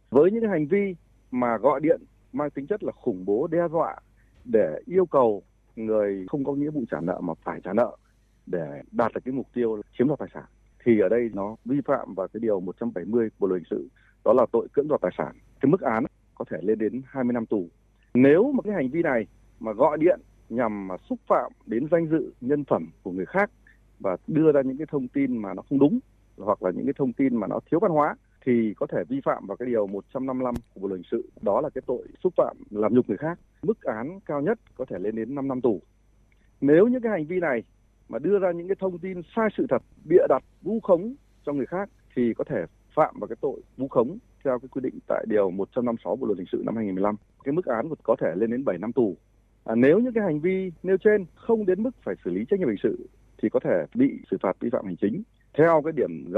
Với 0.10 0.32
những 0.32 0.50
hành 0.50 0.68
vi 0.68 0.96
mà 1.32 1.58
gọi 1.58 1.80
điện 1.80 2.02
mang 2.34 2.50
tính 2.50 2.68
chất 2.68 2.84
là 2.84 2.92
khủng 2.92 3.26
bố, 3.26 3.48
đe 3.48 3.68
dọa, 3.72 3.96
để 4.46 4.82
yêu 4.86 5.06
cầu 5.06 5.44
người 5.76 6.26
không 6.30 6.44
có 6.44 6.54
nghĩa 6.54 6.70
vụ 6.70 6.84
trả 6.92 7.00
nợ 7.02 7.20
mà 7.22 7.34
phải 7.44 7.60
trả 7.64 7.74
nợ 7.74 7.98
để 8.46 8.82
đạt 8.92 9.14
được 9.14 9.22
cái 9.26 9.34
mục 9.34 9.48
tiêu 9.54 9.82
chiếm 9.98 10.08
đoạt 10.08 10.20
tài 10.20 10.28
sản, 10.34 10.44
thì 10.86 11.00
ở 11.00 11.10
đây 11.10 11.30
nó 11.34 11.56
vi 11.66 11.78
phạm 11.86 12.14
vào 12.16 12.28
cái 12.28 12.40
điều 12.40 12.60
170 12.60 13.30
bộ 13.40 13.48
luật 13.48 13.62
hình 13.62 13.68
sự, 13.70 13.90
đó 14.26 14.34
là 14.34 14.46
tội 14.52 14.68
cưỡng 14.74 14.88
đoạt 14.88 15.02
tài 15.02 15.12
sản 15.18 15.36
cái 15.62 15.70
mức 15.70 15.82
án 15.82 16.06
có 16.36 16.46
thể 16.52 16.58
lên 16.62 16.80
đến 16.80 17.02
20 17.06 17.34
năm 17.34 17.46
tù 17.46 17.70
nếu 18.14 18.52
mà 18.52 18.62
cái 18.64 18.74
hành 18.74 18.90
vi 18.90 19.02
này 19.02 19.28
mà 19.60 19.74
gọi 19.74 19.98
điện 19.98 20.20
nhằm 20.50 20.88
mà 20.88 20.96
xúc 21.10 21.20
phạm 21.28 21.52
đến 21.66 21.88
danh 21.92 22.08
dự, 22.08 22.34
nhân 22.42 22.64
phẩm 22.66 22.90
của 23.04 23.12
người 23.12 23.26
khác 23.26 23.52
và 24.00 24.18
đưa 24.28 24.52
ra 24.52 24.62
những 24.62 24.78
cái 24.78 24.88
thông 24.92 25.08
tin 25.08 25.38
mà 25.38 25.54
nó 25.54 25.62
không 25.70 25.80
đúng 25.80 26.00
hoặc 26.40 26.64
là 26.64 26.72
những 26.72 26.86
cái 26.86 26.94
thông 26.98 27.14
tin 27.14 27.36
mà 27.36 27.48
nó 27.48 27.60
thiếu 27.72 27.80
văn 27.80 27.92
hóa 27.92 28.16
thì 28.46 28.74
có 28.78 28.88
thể 28.88 29.04
vi 29.10 29.22
phạm 29.24 29.48
vào 29.48 29.58
cái 29.58 29.68
điều 29.68 29.88
155 29.88 30.56
của 30.74 30.82
bộ 30.82 30.88
luật 30.88 30.98
hình 30.98 31.10
sự. 31.12 31.30
Đó 31.42 31.62
là 31.62 31.70
cái 31.70 31.82
tội 31.86 32.08
xúc 32.24 32.34
phạm 32.38 32.58
làm 32.70 32.94
nhục 32.94 33.08
người 33.08 33.18
khác. 33.18 33.40
Mức 33.64 33.82
án 33.82 34.20
cao 34.26 34.42
nhất 34.42 34.60
có 34.78 34.86
thể 34.86 35.00
lên 35.00 35.16
đến 35.16 35.36
5 35.36 35.48
năm 35.48 35.62
tù. 35.62 35.82
Nếu 36.62 36.88
những 36.88 37.02
cái 37.02 37.12
hành 37.12 37.26
vi 37.26 37.40
này 37.40 37.64
mà 38.10 38.20
đưa 38.20 38.40
ra 38.40 38.52
những 38.52 38.68
cái 38.68 38.76
thông 38.80 39.00
tin 39.00 39.22
sai 39.36 39.48
sự 39.58 39.66
thật 39.70 39.82
bịa 40.06 40.28
đặt 40.30 40.44
vu 40.62 40.80
khống 40.80 41.14
cho 41.46 41.54
người 41.54 41.66
khác 41.66 41.90
thì 42.16 42.34
có 42.34 42.44
thể 42.44 42.66
phạm 42.96 43.16
vào 43.20 43.28
cái 43.28 43.36
tội 43.42 43.62
vu 43.78 43.88
khống 43.88 44.18
theo 44.44 44.60
cái 44.60 44.70
quy 44.72 44.82
định 44.82 45.00
tại 45.08 45.26
điều 45.28 45.52
156 45.52 46.16
bộ 46.16 46.28
luật 46.28 46.38
hình 46.38 46.48
sự 46.52 46.64
năm 46.66 46.76
2015 46.76 47.16
cái 47.44 47.54
mức 47.54 47.66
án 47.66 47.90
có 48.04 48.16
thể 48.22 48.34
lên 48.36 48.52
đến 48.52 48.66
7 48.66 48.78
năm 48.78 48.94
tù. 48.94 49.16
À, 49.64 49.76
nếu 49.76 50.00
những 50.00 50.14
cái 50.14 50.24
hành 50.24 50.40
vi 50.40 50.72
nêu 50.84 50.98
trên 50.98 51.26
không 51.36 51.66
đến 51.66 51.84
mức 51.84 51.92
phải 52.04 52.16
xử 52.26 52.32
lý 52.32 52.46
trách 52.50 52.60
nhiệm 52.60 52.70
hình 52.70 52.78
sự 52.84 53.10
thì 53.42 53.50
có 53.50 53.60
thể 53.64 53.86
bị 53.96 54.20
xử 54.32 54.38
phạt 54.42 54.60
vi 54.60 54.70
phạm 54.70 54.86
hành 54.86 54.96
chính 55.02 55.24
theo 55.60 55.82
cái 55.86 55.94
điểm 55.96 56.26
G 56.32 56.38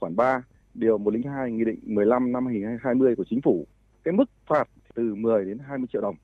khoản 0.00 0.16
3 0.16 0.42
điều 0.74 0.98
102 0.98 1.50
nghị 1.50 1.64
định 1.64 1.80
15 1.82 2.32
năm 2.32 2.46
2020 2.46 3.16
của 3.16 3.24
chính 3.30 3.40
phủ 3.42 3.66
cái 4.04 4.12
mức 4.12 4.24
phạt 4.46 4.68
từ 4.94 5.14
10 5.14 5.44
đến 5.44 5.58
20 5.58 5.86
triệu 5.92 6.02
đồng. 6.02 6.14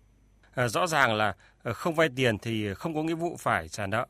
À, 0.55 0.69
rõ 0.69 0.87
ràng 0.87 1.15
là 1.15 1.35
ờ, 1.63 1.73
không 1.73 1.95
vay 1.95 2.09
tiền 2.17 2.39
thì 2.39 2.75
không 2.75 2.95
có 2.95 3.03
nghĩa 3.03 3.15
vụ 3.15 3.37
phải 3.39 3.69
trả 3.69 3.87
nợ. 3.87 4.07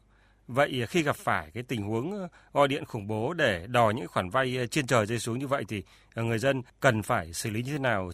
Vậy 0.49 0.85
khi 0.89 1.03
gặp 1.03 1.17
phải 1.17 1.51
cái 1.55 1.63
tình 1.63 1.83
huống 1.83 2.13
ờ, 2.13 2.29
gọi 2.53 2.69
điện 2.69 2.85
khủng 2.85 3.07
bố 3.07 3.35
để 3.35 3.67
đòi 3.71 3.95
những 3.95 4.09
khoản 4.09 4.31
vay 4.31 4.57
ờ, 4.57 4.67
trên 4.67 4.87
trời 4.87 5.07
rơi 5.07 5.19
xuống 5.19 5.39
như 5.39 5.47
vậy 5.47 5.65
thì 5.69 5.83
người 6.17 6.39
dân 6.39 6.63
cần 6.81 7.03
phải 7.03 7.33
xử 7.33 7.51
lý 7.51 7.63
như 7.63 7.73
thế 7.73 7.79
nào? 7.79 8.11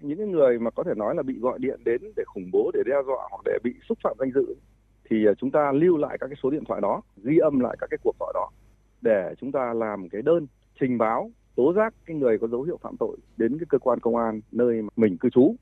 Những 0.00 0.32
người 0.32 0.58
mà 0.58 0.70
có 0.70 0.82
thể 0.84 0.92
nói 0.96 1.14
là 1.14 1.22
bị 1.22 1.38
gọi 1.40 1.58
điện 1.58 1.80
đến 1.84 2.02
để 2.16 2.22
khủng 2.26 2.50
bố, 2.52 2.70
để 2.74 2.80
đe 2.86 2.94
dọa 3.06 3.28
hoặc 3.30 3.40
để 3.44 3.58
bị 3.64 3.74
xúc 3.88 3.98
phạm 4.04 4.16
danh 4.18 4.30
dự 4.34 4.56
thì 5.10 5.16
chúng 5.38 5.50
ta 5.50 5.72
lưu 5.72 5.96
lại 5.96 6.16
các 6.20 6.26
cái 6.26 6.36
số 6.42 6.50
điện 6.50 6.64
thoại 6.68 6.80
đó, 6.80 7.02
ghi 7.24 7.38
âm 7.38 7.60
lại 7.60 7.76
các 7.80 7.86
cái 7.90 7.98
cuộc 8.02 8.16
gọi 8.18 8.32
đó 8.34 8.50
để 9.06 9.34
chúng 9.40 9.52
ta 9.52 9.74
làm 9.74 10.08
cái 10.08 10.22
đơn 10.22 10.46
trình 10.80 10.98
báo 10.98 11.30
tố 11.56 11.72
giác 11.72 11.94
cái 12.06 12.16
người 12.16 12.38
có 12.38 12.48
dấu 12.48 12.62
hiệu 12.62 12.78
phạm 12.82 12.96
tội 12.96 13.16
đến 13.36 13.58
cái 13.58 13.66
cơ 13.68 13.78
quan 13.78 14.00
công 14.00 14.16
an 14.16 14.40
nơi 14.52 14.82
mà 14.82 14.88
mình 14.96 15.16
cư 15.16 15.30
trú. 15.30 15.54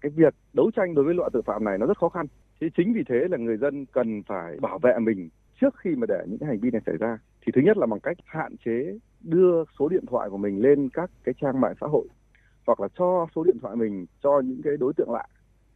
Cái 0.00 0.10
việc 0.10 0.34
đấu 0.52 0.70
tranh 0.76 0.94
đối 0.94 1.04
với 1.04 1.14
loại 1.14 1.30
tội 1.32 1.42
phạm 1.42 1.64
này 1.64 1.78
nó 1.78 1.86
rất 1.86 1.98
khó 1.98 2.08
khăn. 2.08 2.26
Thế 2.60 2.68
chính 2.76 2.92
vì 2.92 3.02
thế 3.08 3.16
là 3.30 3.36
người 3.36 3.56
dân 3.56 3.86
cần 3.86 4.22
phải 4.22 4.56
bảo 4.60 4.78
vệ 4.78 4.98
mình 5.00 5.28
trước 5.60 5.74
khi 5.78 5.90
mà 5.96 6.06
để 6.08 6.24
những 6.26 6.48
hành 6.48 6.60
vi 6.60 6.70
này 6.70 6.82
xảy 6.86 6.96
ra. 6.96 7.18
Thì 7.46 7.52
thứ 7.54 7.60
nhất 7.60 7.76
là 7.76 7.86
bằng 7.86 8.00
cách 8.00 8.16
hạn 8.24 8.56
chế 8.64 8.98
đưa 9.20 9.64
số 9.78 9.88
điện 9.88 10.06
thoại 10.06 10.30
của 10.30 10.38
mình 10.38 10.62
lên 10.62 10.88
các 10.88 11.10
cái 11.24 11.34
trang 11.40 11.60
mạng 11.60 11.74
xã 11.80 11.86
hội 11.86 12.08
hoặc 12.66 12.80
là 12.80 12.88
cho 12.98 13.26
số 13.34 13.44
điện 13.44 13.58
thoại 13.62 13.76
mình 13.76 14.06
cho 14.22 14.40
những 14.44 14.62
cái 14.64 14.76
đối 14.76 14.92
tượng 14.96 15.10
lạ. 15.10 15.26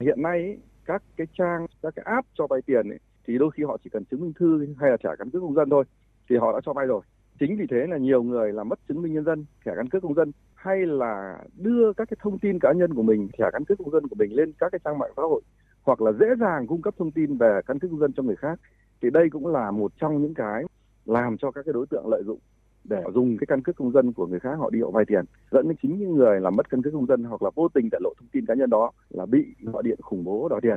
Hiện 0.00 0.22
nay 0.22 0.58
các 0.84 1.02
cái 1.16 1.26
trang, 1.38 1.66
các 1.82 1.94
cái 1.96 2.04
app 2.06 2.28
cho 2.34 2.46
vay 2.46 2.62
tiền 2.62 2.88
ấy, 2.88 2.98
thì 3.26 3.38
đôi 3.38 3.50
khi 3.50 3.64
họ 3.64 3.78
chỉ 3.84 3.90
cần 3.90 4.04
chứng 4.04 4.20
minh 4.20 4.32
thư 4.38 4.66
hay 4.78 4.90
là 4.90 4.96
trả 4.96 5.16
căn 5.18 5.30
cước 5.30 5.42
công 5.42 5.54
dân 5.54 5.70
thôi 5.70 5.84
thì 6.30 6.36
họ 6.36 6.52
đã 6.52 6.60
cho 6.64 6.72
vay 6.72 6.86
rồi 6.86 7.02
chính 7.40 7.56
vì 7.56 7.66
thế 7.70 7.86
là 7.88 7.96
nhiều 7.96 8.22
người 8.22 8.52
là 8.52 8.64
mất 8.64 8.78
chứng 8.88 9.02
minh 9.02 9.12
nhân 9.14 9.24
dân, 9.24 9.44
thẻ 9.64 9.72
căn 9.76 9.88
cước 9.88 10.02
công 10.02 10.14
dân, 10.14 10.32
hay 10.54 10.86
là 10.86 11.38
đưa 11.56 11.92
các 11.92 12.08
cái 12.10 12.16
thông 12.22 12.38
tin 12.38 12.58
cá 12.58 12.72
nhân 12.72 12.94
của 12.94 13.02
mình, 13.02 13.28
thẻ 13.38 13.44
căn 13.52 13.64
cước 13.64 13.78
công 13.78 13.90
dân 13.90 14.08
của 14.08 14.16
mình 14.18 14.32
lên 14.32 14.52
các 14.58 14.72
cái 14.72 14.78
trang 14.84 14.98
mạng 14.98 15.12
xã 15.16 15.22
hội, 15.22 15.42
hoặc 15.82 16.00
là 16.00 16.12
dễ 16.12 16.26
dàng 16.40 16.66
cung 16.66 16.82
cấp 16.82 16.94
thông 16.98 17.10
tin 17.10 17.36
về 17.36 17.60
căn 17.66 17.78
cước 17.78 17.90
công 17.90 18.00
dân 18.00 18.12
cho 18.12 18.22
người 18.22 18.36
khác, 18.36 18.60
thì 19.02 19.10
đây 19.10 19.30
cũng 19.30 19.46
là 19.46 19.70
một 19.70 19.92
trong 20.00 20.22
những 20.22 20.34
cái 20.34 20.64
làm 21.04 21.38
cho 21.38 21.50
các 21.50 21.64
cái 21.66 21.72
đối 21.72 21.86
tượng 21.86 22.08
lợi 22.08 22.22
dụng 22.26 22.38
để 22.84 23.02
dùng 23.14 23.36
cái 23.38 23.46
căn 23.46 23.62
cước 23.62 23.76
công 23.76 23.92
dân 23.92 24.12
của 24.12 24.26
người 24.26 24.40
khác 24.40 24.54
họ 24.58 24.70
đi 24.70 24.80
họ 24.80 24.90
vay 24.90 25.04
tiền 25.04 25.24
dẫn 25.50 25.68
đến 25.68 25.76
chính 25.82 25.98
những 25.98 26.14
người 26.14 26.40
làm 26.40 26.56
mất 26.56 26.70
căn 26.70 26.82
cước 26.82 26.92
công 26.92 27.06
dân 27.06 27.24
hoặc 27.24 27.42
là 27.42 27.50
vô 27.54 27.68
tình 27.68 27.88
để 27.92 27.98
lộ 28.00 28.14
thông 28.18 28.28
tin 28.32 28.46
cá 28.46 28.54
nhân 28.54 28.70
đó 28.70 28.90
là 29.10 29.26
bị 29.26 29.44
gọi 29.60 29.82
điện 29.82 29.98
khủng 30.02 30.24
bố 30.24 30.48
đòi 30.48 30.60
tiền. 30.62 30.76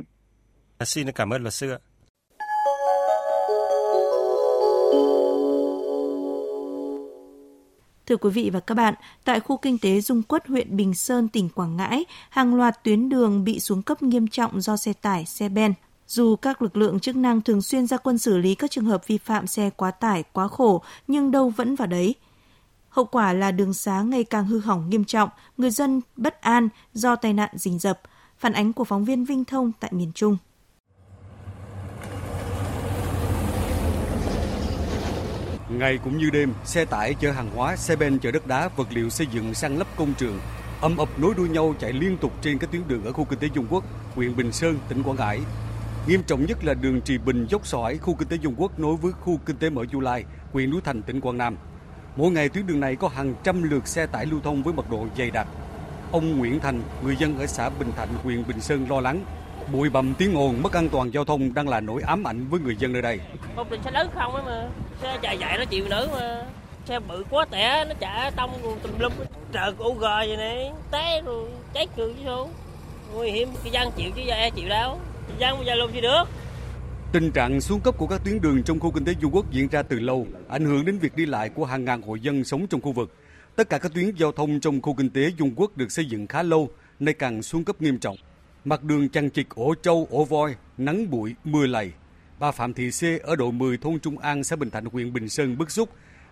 À, 0.78 0.84
xin 0.84 1.06
cảm 1.14 1.30
ơn 1.30 1.42
luật 1.42 1.54
sư 1.54 1.70
ạ. 1.70 1.78
Thưa 8.06 8.16
quý 8.16 8.30
vị 8.30 8.50
và 8.50 8.60
các 8.60 8.74
bạn, 8.74 8.94
tại 9.24 9.40
khu 9.40 9.56
kinh 9.56 9.78
tế 9.78 10.00
Dung 10.00 10.22
Quất, 10.22 10.46
huyện 10.48 10.76
Bình 10.76 10.94
Sơn, 10.94 11.28
tỉnh 11.28 11.48
Quảng 11.48 11.76
Ngãi, 11.76 12.04
hàng 12.30 12.54
loạt 12.54 12.84
tuyến 12.84 13.08
đường 13.08 13.44
bị 13.44 13.60
xuống 13.60 13.82
cấp 13.82 14.02
nghiêm 14.02 14.28
trọng 14.28 14.60
do 14.60 14.76
xe 14.76 14.92
tải, 14.92 15.24
xe 15.24 15.48
ben. 15.48 15.74
Dù 16.06 16.36
các 16.36 16.62
lực 16.62 16.76
lượng 16.76 17.00
chức 17.00 17.16
năng 17.16 17.40
thường 17.40 17.62
xuyên 17.62 17.86
ra 17.86 17.96
quân 17.96 18.18
xử 18.18 18.38
lý 18.38 18.54
các 18.54 18.70
trường 18.70 18.84
hợp 18.84 19.06
vi 19.06 19.18
phạm 19.18 19.46
xe 19.46 19.70
quá 19.70 19.90
tải, 19.90 20.24
quá 20.32 20.48
khổ, 20.48 20.82
nhưng 21.08 21.30
đâu 21.30 21.48
vẫn 21.48 21.74
vào 21.74 21.86
đấy. 21.86 22.14
Hậu 22.88 23.04
quả 23.04 23.32
là 23.32 23.50
đường 23.50 23.74
xá 23.74 24.02
ngày 24.02 24.24
càng 24.24 24.46
hư 24.46 24.58
hỏng 24.58 24.90
nghiêm 24.90 25.04
trọng, 25.04 25.28
người 25.56 25.70
dân 25.70 26.00
bất 26.16 26.40
an 26.40 26.68
do 26.92 27.16
tai 27.16 27.32
nạn 27.32 27.50
rình 27.54 27.78
rập. 27.78 28.00
Phản 28.38 28.52
ánh 28.52 28.72
của 28.72 28.84
phóng 28.84 29.04
viên 29.04 29.24
Vinh 29.24 29.44
Thông 29.44 29.72
tại 29.80 29.90
miền 29.94 30.12
Trung. 30.14 30.36
Ngày 35.78 35.98
cũng 36.04 36.18
như 36.18 36.30
đêm, 36.30 36.52
xe 36.64 36.84
tải 36.84 37.14
chở 37.14 37.32
hàng 37.32 37.50
hóa, 37.54 37.76
xe 37.76 37.96
ben 37.96 38.18
chở 38.18 38.30
đất 38.30 38.46
đá, 38.46 38.68
vật 38.76 38.88
liệu 38.90 39.10
xây 39.10 39.26
dựng 39.32 39.54
sang 39.54 39.78
lấp 39.78 39.86
công 39.96 40.14
trường. 40.14 40.40
ầm 40.80 40.96
ập 40.96 41.08
nối 41.18 41.34
đuôi 41.34 41.48
nhau 41.48 41.74
chạy 41.80 41.92
liên 41.92 42.16
tục 42.16 42.32
trên 42.42 42.58
các 42.58 42.70
tuyến 42.72 42.82
đường 42.88 43.04
ở 43.04 43.12
khu 43.12 43.24
kinh 43.24 43.38
tế 43.38 43.48
Dung 43.54 43.66
Quốc, 43.70 43.84
huyện 44.14 44.36
Bình 44.36 44.52
Sơn, 44.52 44.78
tỉnh 44.88 45.02
Quảng 45.02 45.16
Ngãi. 45.16 45.40
Nghiêm 46.08 46.22
trọng 46.22 46.46
nhất 46.46 46.64
là 46.64 46.74
đường 46.74 47.00
Trì 47.00 47.18
Bình 47.18 47.46
dốc 47.46 47.66
sỏi 47.66 47.98
khu 47.98 48.14
kinh 48.14 48.28
tế 48.28 48.36
Dung 48.36 48.54
Quốc 48.56 48.78
nối 48.78 48.96
với 48.96 49.12
khu 49.12 49.40
kinh 49.46 49.56
tế 49.56 49.70
Mở 49.70 49.84
Du 49.92 50.00
Lai, 50.00 50.24
huyện 50.52 50.70
Núi 50.70 50.80
Thành, 50.84 51.02
tỉnh 51.02 51.20
Quảng 51.20 51.38
Nam. 51.38 51.56
Mỗi 52.16 52.30
ngày 52.30 52.48
tuyến 52.48 52.66
đường 52.66 52.80
này 52.80 52.96
có 52.96 53.08
hàng 53.08 53.34
trăm 53.44 53.62
lượt 53.62 53.88
xe 53.88 54.06
tải 54.06 54.26
lưu 54.26 54.40
thông 54.44 54.62
với 54.62 54.74
mật 54.74 54.90
độ 54.90 55.06
dày 55.18 55.30
đặc. 55.30 55.46
Ông 56.12 56.38
Nguyễn 56.38 56.60
Thành, 56.60 56.82
người 57.04 57.16
dân 57.16 57.38
ở 57.38 57.46
xã 57.46 57.70
Bình 57.70 57.92
Thạnh, 57.96 58.08
huyện 58.22 58.46
Bình 58.48 58.60
Sơn 58.60 58.86
lo 58.90 59.00
lắng. 59.00 59.24
Bụi 59.72 59.90
bặm 59.90 60.14
tiếng 60.14 60.34
ồn 60.36 60.62
mất 60.62 60.72
an 60.72 60.88
toàn 60.88 61.10
giao 61.14 61.24
thông 61.24 61.54
đang 61.54 61.68
là 61.68 61.80
nỗi 61.80 62.02
ám 62.02 62.26
ảnh 62.26 62.46
với 62.50 62.60
người 62.60 62.76
dân 62.76 62.92
nơi 62.92 63.02
đây. 63.02 63.20
Công 63.56 63.66
trình 63.70 63.80
xe 63.84 63.90
lớn 63.90 64.08
không 64.14 64.34
ấy 64.34 64.42
mà, 64.46 64.68
xe 65.02 65.18
chạy 65.22 65.36
chạy 65.36 65.58
nó 65.58 65.64
chịu 65.64 65.88
nữa 65.88 66.08
mà 66.12 66.44
xe 66.86 67.00
bự 67.00 67.24
quá 67.30 67.46
tẻ 67.50 67.84
nó 67.88 67.94
chạy 68.00 68.30
tông 68.30 68.50
tùm 68.82 68.98
lum 68.98 69.12
trời 69.52 69.72
u 69.78 69.94
gờ 69.94 70.16
vậy 70.16 70.36
này 70.36 70.72
té 70.90 71.22
rồi 71.26 71.48
chết 71.74 71.86
rồi 71.96 72.14
chứ 72.16 72.22
sao 72.24 72.50
nguy 73.14 73.30
hiểm 73.30 73.48
cái 73.62 73.72
dân 73.72 73.92
chịu 73.96 74.10
chứ 74.16 74.22
ai 74.30 74.50
chịu 74.50 74.68
đâu 74.68 74.98
dân 75.38 75.56
bây 75.56 75.66
giờ 75.66 75.74
luôn 75.74 75.90
chứ 75.94 76.00
được 76.00 76.24
Tình 77.12 77.30
trạng 77.30 77.60
xuống 77.60 77.80
cấp 77.80 77.94
của 77.98 78.06
các 78.06 78.20
tuyến 78.24 78.40
đường 78.40 78.62
trong 78.62 78.80
khu 78.80 78.90
kinh 78.90 79.04
tế 79.04 79.12
Dung 79.20 79.34
Quốc 79.34 79.50
diễn 79.50 79.68
ra 79.68 79.82
từ 79.82 80.00
lâu, 80.00 80.26
ảnh 80.48 80.64
hưởng 80.64 80.84
đến 80.84 80.98
việc 80.98 81.16
đi 81.16 81.26
lại 81.26 81.48
của 81.48 81.64
hàng 81.64 81.84
ngàn 81.84 82.02
hộ 82.02 82.14
dân 82.14 82.44
sống 82.44 82.66
trong 82.66 82.80
khu 82.80 82.92
vực. 82.92 83.16
Tất 83.56 83.70
cả 83.70 83.78
các 83.78 83.92
tuyến 83.94 84.10
giao 84.16 84.32
thông 84.32 84.60
trong 84.60 84.82
khu 84.82 84.94
kinh 84.94 85.10
tế 85.10 85.30
Dung 85.38 85.52
Quốc 85.56 85.76
được 85.76 85.92
xây 85.92 86.04
dựng 86.04 86.26
khá 86.26 86.42
lâu, 86.42 86.68
nay 87.00 87.14
càng 87.14 87.42
xuống 87.42 87.64
cấp 87.64 87.82
nghiêm 87.82 87.98
trọng. 87.98 88.16
Mặt 88.64 88.82
đường 88.82 89.08
chằng 89.08 89.30
chịt 89.30 89.46
ổ 89.54 89.74
trâu, 89.74 90.08
ổ 90.10 90.24
voi, 90.24 90.54
nắng 90.78 91.10
bụi, 91.10 91.34
mưa 91.44 91.66
lầy. 91.66 91.92
Bà 92.38 92.50
Phạm 92.52 92.74
Thị 92.74 92.90
C 92.90 93.22
ở 93.22 93.36
độ 93.36 93.50
10 93.50 93.76
thôn 93.76 93.98
Trung 94.00 94.18
An, 94.18 94.44
xã 94.44 94.56
Bình 94.56 94.70
Thạnh, 94.70 94.84
huyện 94.84 95.12
Bình 95.12 95.28
Sơn 95.28 95.58
bức 95.58 95.70
xúc. 95.70 95.88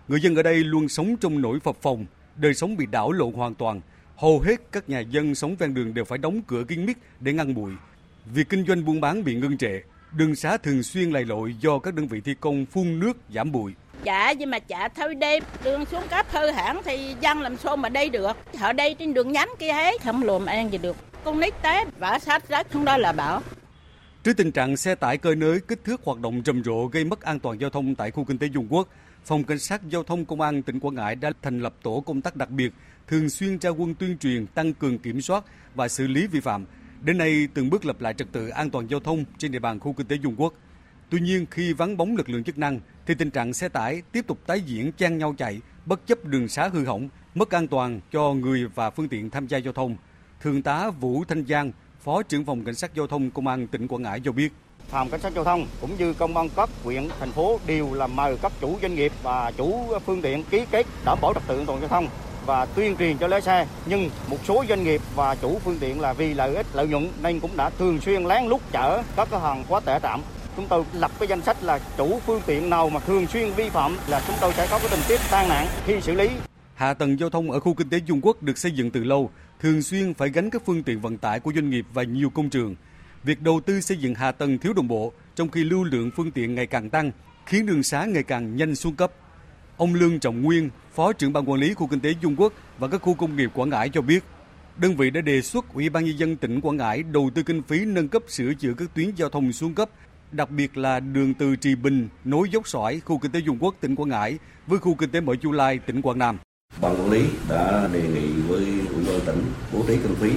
Người 0.07 0.21
dân 0.21 0.35
ở 0.35 0.43
đây 0.43 0.55
luôn 0.55 0.89
sống 0.89 1.17
trong 1.17 1.41
nỗi 1.41 1.59
phập 1.59 1.81
phồng, 1.81 2.05
đời 2.35 2.53
sống 2.53 2.77
bị 2.77 2.85
đảo 2.85 3.11
lộn 3.11 3.33
hoàn 3.33 3.55
toàn. 3.55 3.81
Hầu 4.15 4.39
hết 4.39 4.55
các 4.71 4.89
nhà 4.89 4.99
dân 4.99 5.35
sống 5.35 5.55
ven 5.55 5.73
đường 5.73 5.93
đều 5.93 6.05
phải 6.05 6.17
đóng 6.17 6.41
cửa 6.47 6.63
kín 6.67 6.85
mít 6.85 6.97
để 7.19 7.33
ngăn 7.33 7.55
bụi. 7.55 7.71
Việc 8.25 8.49
kinh 8.49 8.65
doanh 8.67 8.85
buôn 8.85 9.01
bán 9.01 9.23
bị 9.23 9.35
ngưng 9.35 9.57
trệ, 9.57 9.81
đường 10.17 10.35
xá 10.35 10.57
thường 10.57 10.83
xuyên 10.83 11.11
lầy 11.11 11.25
lội 11.25 11.55
do 11.61 11.79
các 11.79 11.93
đơn 11.93 12.07
vị 12.07 12.21
thi 12.21 12.35
công 12.39 12.65
phun 12.65 12.99
nước 12.99 13.17
giảm 13.33 13.51
bụi. 13.51 13.73
Dạ, 14.03 14.33
nhưng 14.33 14.51
mà 14.51 14.59
chả 14.59 14.87
thôi 14.87 15.15
đêm, 15.15 15.43
đường 15.63 15.85
xuống 15.85 16.03
cấp 16.09 16.25
hư 16.29 16.51
hỏng 16.51 16.81
thì 16.85 17.15
dân 17.21 17.41
làm 17.41 17.57
sao 17.57 17.77
mà 17.77 17.89
đi 17.89 18.09
được. 18.09 18.37
Ở 18.59 18.73
đây 18.73 18.95
trên 18.99 19.13
đường 19.13 19.31
nhánh 19.31 19.49
kia 19.59 19.73
hết, 19.73 20.01
không 20.03 20.23
lùm 20.23 20.45
an 20.45 20.71
gì 20.71 20.77
được. 20.77 20.97
Con 21.23 21.39
nít 21.39 21.53
té, 21.61 21.85
vả 21.99 22.19
sát 22.19 22.49
rách, 22.49 22.67
không 22.71 22.85
đó 22.85 22.97
là 22.97 23.11
bảo. 23.11 23.41
Trước 24.23 24.37
tình 24.37 24.51
trạng 24.51 24.77
xe 24.77 24.95
tải 24.95 25.17
cơi 25.17 25.35
nới 25.35 25.59
kích 25.67 25.83
thước 25.83 26.03
hoạt 26.03 26.19
động 26.19 26.41
rầm 26.45 26.63
rộ 26.63 26.87
gây 26.87 27.03
mất 27.03 27.21
an 27.21 27.39
toàn 27.39 27.59
giao 27.59 27.69
thông 27.69 27.95
tại 27.95 28.11
khu 28.11 28.23
kinh 28.23 28.37
tế 28.37 28.47
Dung 28.47 28.67
Quốc, 28.69 28.87
Phòng 29.25 29.43
Cảnh 29.43 29.59
sát 29.59 29.81
Giao 29.89 30.03
thông 30.03 30.25
Công 30.25 30.41
an 30.41 30.63
tỉnh 30.63 30.79
Quảng 30.79 30.95
Ngãi 30.95 31.15
đã 31.15 31.31
thành 31.41 31.59
lập 31.59 31.73
tổ 31.83 32.03
công 32.05 32.21
tác 32.21 32.35
đặc 32.35 32.49
biệt, 32.49 32.73
thường 33.07 33.29
xuyên 33.29 33.59
tra 33.59 33.69
quân 33.69 33.95
tuyên 33.95 34.17
truyền, 34.17 34.47
tăng 34.47 34.73
cường 34.73 34.99
kiểm 34.99 35.21
soát 35.21 35.43
và 35.75 35.87
xử 35.87 36.07
lý 36.07 36.27
vi 36.27 36.39
phạm. 36.39 36.65
Đến 37.01 37.17
nay, 37.17 37.47
từng 37.53 37.69
bước 37.69 37.85
lập 37.85 38.01
lại 38.01 38.13
trật 38.13 38.31
tự 38.31 38.47
an 38.49 38.69
toàn 38.69 38.87
giao 38.87 38.99
thông 38.99 39.25
trên 39.37 39.51
địa 39.51 39.59
bàn 39.59 39.79
khu 39.79 39.93
kinh 39.93 40.07
tế 40.07 40.15
Dung 40.23 40.35
Quốc. 40.37 40.53
Tuy 41.09 41.19
nhiên, 41.19 41.45
khi 41.51 41.73
vắng 41.73 41.97
bóng 41.97 42.15
lực 42.15 42.29
lượng 42.29 42.43
chức 42.43 42.57
năng, 42.57 42.79
thì 43.05 43.15
tình 43.15 43.31
trạng 43.31 43.53
xe 43.53 43.69
tải 43.69 44.01
tiếp 44.11 44.27
tục 44.27 44.39
tái 44.47 44.61
diễn 44.61 44.91
chen 44.91 45.17
nhau 45.17 45.35
chạy, 45.37 45.59
bất 45.85 46.07
chấp 46.07 46.25
đường 46.25 46.47
xá 46.47 46.67
hư 46.67 46.85
hỏng, 46.85 47.09
mất 47.35 47.51
an 47.51 47.67
toàn 47.67 47.99
cho 48.11 48.33
người 48.33 48.67
và 48.75 48.89
phương 48.89 49.09
tiện 49.09 49.29
tham 49.29 49.47
gia 49.47 49.57
giao 49.57 49.73
thông. 49.73 49.97
Thượng 50.43 50.61
tá 50.61 50.89
Vũ 50.89 51.23
Thanh 51.27 51.45
Giang, 51.49 51.71
Phó 52.03 52.23
trưởng 52.23 52.45
phòng 52.45 52.63
Cảnh 52.63 52.75
sát 52.75 52.95
Giao 52.95 53.07
thông 53.07 53.31
Công 53.31 53.47
an 53.47 53.67
tỉnh 53.67 53.87
Quảng 53.87 54.01
Ngãi 54.01 54.19
cho 54.25 54.31
biết. 54.31 54.53
Phòng 54.89 55.09
Cảnh 55.09 55.19
sát 55.19 55.33
Giao 55.35 55.43
thông 55.43 55.67
cũng 55.81 55.97
như 55.97 56.13
công 56.13 56.37
an 56.37 56.49
cấp 56.49 56.69
huyện, 56.83 57.07
thành 57.19 57.31
phố 57.31 57.59
đều 57.65 57.93
là 57.93 58.07
mời 58.07 58.37
các 58.41 58.51
chủ 58.61 58.77
doanh 58.81 58.95
nghiệp 58.95 59.11
và 59.23 59.51
chủ 59.57 59.85
phương 60.05 60.21
tiện 60.21 60.43
ký 60.43 60.65
kết 60.71 60.85
đảm 61.05 61.17
bảo 61.21 61.33
trật 61.33 61.43
tự 61.47 61.57
an 61.57 61.65
toàn 61.65 61.79
giao 61.79 61.89
thông 61.89 62.07
và 62.45 62.65
tuyên 62.65 62.95
truyền 62.95 63.17
cho 63.17 63.27
lái 63.27 63.41
xe. 63.41 63.67
Nhưng 63.85 64.09
một 64.29 64.37
số 64.47 64.63
doanh 64.69 64.83
nghiệp 64.83 65.01
và 65.15 65.35
chủ 65.35 65.59
phương 65.59 65.77
tiện 65.79 65.99
là 65.99 66.13
vì 66.13 66.33
lợi 66.33 66.55
ích 66.55 66.67
lợi 66.73 66.87
nhuận 66.87 67.09
nên 67.21 67.39
cũng 67.39 67.57
đã 67.57 67.69
thường 67.69 68.01
xuyên 68.01 68.23
lén 68.23 68.45
lút 68.45 68.61
chở 68.71 69.01
các 69.15 69.27
cái 69.31 69.39
hàng 69.39 69.63
quá 69.69 69.79
tải 69.79 69.99
trạm. 70.03 70.21
Chúng 70.55 70.67
tôi 70.67 70.83
lập 70.93 71.11
cái 71.19 71.27
danh 71.27 71.41
sách 71.41 71.63
là 71.63 71.79
chủ 71.97 72.19
phương 72.25 72.41
tiện 72.45 72.69
nào 72.69 72.89
mà 72.89 72.99
thường 72.99 73.27
xuyên 73.27 73.51
vi 73.51 73.69
phạm 73.69 73.97
là 74.07 74.21
chúng 74.27 74.35
tôi 74.41 74.53
sẽ 74.53 74.67
có 74.71 74.79
cái 74.79 74.87
tình 74.91 75.01
tiết 75.07 75.19
tai 75.31 75.47
nạn 75.47 75.67
khi 75.85 76.01
xử 76.01 76.13
lý. 76.13 76.29
Hạ 76.75 76.93
tầng 76.93 77.19
giao 77.19 77.29
thông 77.29 77.51
ở 77.51 77.59
khu 77.59 77.73
kinh 77.73 77.89
tế 77.89 77.99
Dung 78.05 78.21
Quốc 78.21 78.43
được 78.43 78.57
xây 78.57 78.71
dựng 78.71 78.91
từ 78.91 79.03
lâu, 79.03 79.29
thường 79.59 79.81
xuyên 79.81 80.13
phải 80.13 80.29
gánh 80.29 80.49
các 80.49 80.61
phương 80.65 80.83
tiện 80.83 81.01
vận 81.01 81.17
tải 81.17 81.39
của 81.39 81.53
doanh 81.55 81.69
nghiệp 81.69 81.85
và 81.93 82.03
nhiều 82.03 82.29
công 82.29 82.49
trường. 82.49 82.75
Việc 83.23 83.41
đầu 83.41 83.61
tư 83.65 83.81
xây 83.81 83.97
dựng 83.97 84.15
hạ 84.15 84.31
tầng 84.31 84.57
thiếu 84.57 84.73
đồng 84.73 84.87
bộ, 84.87 85.13
trong 85.35 85.49
khi 85.49 85.63
lưu 85.63 85.83
lượng 85.83 86.11
phương 86.15 86.31
tiện 86.31 86.55
ngày 86.55 86.67
càng 86.67 86.89
tăng, 86.89 87.11
khiến 87.45 87.65
đường 87.65 87.83
xá 87.83 88.05
ngày 88.05 88.23
càng 88.23 88.55
nhanh 88.55 88.75
xuống 88.75 88.95
cấp. 88.95 89.11
Ông 89.77 89.93
Lương 89.93 90.19
Trọng 90.19 90.41
Nguyên, 90.41 90.69
Phó 90.93 91.13
trưởng 91.13 91.33
ban 91.33 91.49
quản 91.49 91.59
lý 91.59 91.73
khu 91.73 91.87
kinh 91.87 91.99
tế 91.99 92.13
Dung 92.21 92.35
Quốc 92.35 92.53
và 92.79 92.87
các 92.87 93.01
khu 93.01 93.13
công 93.13 93.35
nghiệp 93.35 93.51
Quảng 93.53 93.69
Ngãi 93.69 93.89
cho 93.89 94.01
biết, 94.01 94.23
đơn 94.77 94.95
vị 94.95 95.09
đã 95.09 95.21
đề 95.21 95.41
xuất 95.41 95.73
Ủy 95.73 95.89
ban 95.89 96.05
nhân 96.05 96.17
dân 96.17 96.35
tỉnh 96.35 96.61
Quảng 96.61 96.77
Ngãi 96.77 97.03
đầu 97.03 97.29
tư 97.35 97.43
kinh 97.43 97.61
phí 97.61 97.85
nâng 97.85 98.07
cấp 98.07 98.23
sửa 98.27 98.53
chữa 98.53 98.73
các 98.77 98.89
tuyến 98.95 99.09
giao 99.15 99.29
thông 99.29 99.51
xuống 99.51 99.73
cấp, 99.73 99.89
đặc 100.31 100.49
biệt 100.49 100.77
là 100.77 100.99
đường 100.99 101.33
từ 101.33 101.55
Trì 101.55 101.75
Bình 101.75 102.09
nối 102.25 102.49
dốc 102.49 102.67
sỏi 102.67 102.99
khu 102.99 103.17
kinh 103.17 103.31
tế 103.31 103.39
Dung 103.39 103.57
Quốc 103.59 103.75
tỉnh 103.81 103.95
Quảng 103.95 104.09
Ngãi 104.09 104.37
với 104.67 104.79
khu 104.79 104.95
kinh 104.95 105.09
tế 105.09 105.21
Mở 105.21 105.35
Chu 105.35 105.51
Lai 105.51 105.79
tỉnh 105.79 106.01
Quảng 106.01 106.19
Nam. 106.19 106.37
Ban 106.81 106.95
quản 106.95 107.11
lý 107.11 107.25
đã 107.49 107.89
đề 107.93 108.01
nghị 108.01 108.27
với 108.47 108.65
Ủy 108.95 109.05
ban 109.05 109.19
tỉnh 109.25 109.43
bố 109.73 109.83
trí 109.87 109.97
kinh 109.97 110.15
phí 110.15 110.31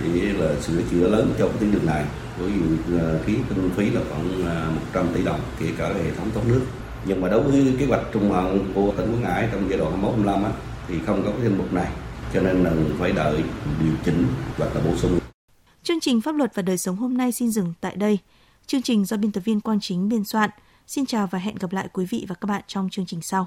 để 0.00 0.32
là 0.32 0.60
sửa 0.60 0.82
chữa 0.90 1.08
lớn 1.08 1.34
cho 1.38 1.48
cái 1.48 1.56
tuyến 1.60 1.72
đường 1.72 1.86
này 1.86 2.04
với 2.38 2.50
phí 3.24 3.34
à, 3.34 3.42
kinh 3.48 3.70
phí 3.76 3.90
là 3.90 4.00
khoảng 4.10 4.46
à, 4.46 4.70
100 4.74 5.06
tỷ 5.14 5.24
đồng, 5.24 5.40
kể 5.60 5.66
cả 5.78 5.88
hệ 5.88 6.10
thống 6.16 6.30
thoát 6.34 6.42
nước 6.46 6.60
nhưng 7.04 7.20
mà 7.20 7.28
đối 7.28 7.42
với 7.42 7.74
kế 7.78 7.86
hoạch 7.86 8.02
trung 8.12 8.32
hạn 8.32 8.72
của 8.74 8.92
tỉnh 8.96 9.12
Quảng 9.12 9.22
Ngãi 9.22 9.48
trong 9.52 9.70
giai 9.70 9.78
đoạn 9.78 9.90
21 9.90 10.14
25 10.26 10.44
á, 10.44 10.50
thì 10.88 10.94
không 11.06 11.22
có 11.24 11.30
cái 11.30 11.40
danh 11.42 11.58
mục 11.58 11.72
này 11.72 11.92
cho 12.34 12.40
nên 12.40 12.64
là 12.64 12.72
phải 12.98 13.12
đợi 13.12 13.42
điều 13.80 13.92
chỉnh 14.04 14.26
hoặc 14.56 14.74
là 14.74 14.80
bổ 14.84 14.96
sung. 14.96 15.18
Chương 15.82 16.00
trình 16.00 16.20
pháp 16.20 16.34
luật 16.34 16.54
và 16.54 16.62
đời 16.62 16.78
sống 16.78 16.96
hôm 16.96 17.16
nay 17.16 17.32
xin 17.32 17.50
dừng 17.50 17.74
tại 17.80 17.96
đây. 17.96 18.18
Chương 18.66 18.82
trình 18.82 19.04
do 19.04 19.16
biên 19.16 19.32
tập 19.32 19.40
viên 19.44 19.60
Quang 19.60 19.80
Chính 19.80 20.08
biên 20.08 20.24
soạn. 20.24 20.50
Xin 20.86 21.06
chào 21.06 21.26
và 21.26 21.38
hẹn 21.38 21.54
gặp 21.54 21.72
lại 21.72 21.88
quý 21.92 22.06
vị 22.10 22.26
và 22.28 22.34
các 22.34 22.46
bạn 22.46 22.62
trong 22.66 22.88
chương 22.90 23.06
trình 23.06 23.22
sau. 23.22 23.46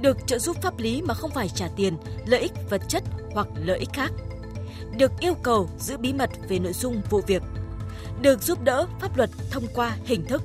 được 0.00 0.18
trợ 0.26 0.38
giúp 0.38 0.56
pháp 0.62 0.78
lý 0.78 1.02
mà 1.02 1.14
không 1.14 1.30
phải 1.30 1.48
trả 1.48 1.68
tiền, 1.76 1.96
lợi 2.26 2.40
ích 2.40 2.52
vật 2.70 2.82
chất 2.88 3.02
hoặc 3.32 3.46
lợi 3.64 3.78
ích 3.78 3.90
khác. 3.92 4.12
Được 4.96 5.12
yêu 5.20 5.34
cầu 5.34 5.70
giữ 5.78 5.96
bí 5.96 6.12
mật 6.12 6.30
về 6.48 6.58
nội 6.58 6.72
dung 6.72 7.02
vụ 7.10 7.20
việc. 7.26 7.42
Được 8.20 8.42
giúp 8.42 8.62
đỡ 8.62 8.86
pháp 9.00 9.16
luật 9.16 9.30
thông 9.50 9.64
qua 9.74 9.96
hình 10.04 10.24
thức 10.26 10.42